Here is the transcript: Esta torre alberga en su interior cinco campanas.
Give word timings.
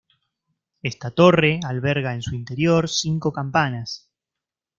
Esta 0.81 1.11
torre 1.11 1.59
alberga 1.63 2.15
en 2.15 2.23
su 2.23 2.33
interior 2.33 2.89
cinco 2.89 3.31
campanas. 3.31 4.09